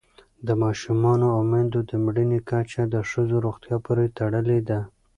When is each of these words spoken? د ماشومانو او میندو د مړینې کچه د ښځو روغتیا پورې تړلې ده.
د 0.47 0.49
ماشومانو 0.63 1.25
او 1.35 1.41
میندو 1.51 1.79
د 1.89 1.91
مړینې 2.05 2.39
کچه 2.49 2.81
د 2.93 2.95
ښځو 3.09 3.35
روغتیا 3.45 3.75
پورې 3.85 4.05
تړلې 4.17 4.59
ده. 4.69 4.79